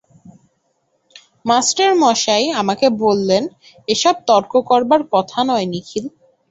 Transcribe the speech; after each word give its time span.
মাস্টারমশায় 1.45 2.47
আমাকে 2.61 2.85
বললেন, 3.01 3.43
এ-সব 3.87 4.15
তর্ক 4.27 4.51
করবার 4.69 5.01
কথা 5.13 5.39
নয় 5.49 5.67
নিখিল। 5.73 6.05